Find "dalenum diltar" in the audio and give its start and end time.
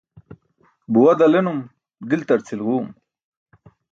1.19-2.41